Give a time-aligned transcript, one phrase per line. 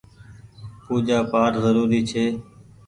[0.83, 2.25] پوجآ پآٽ زروري ڇي۔